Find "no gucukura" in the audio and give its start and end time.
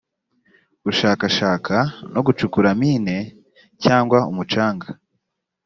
2.13-2.69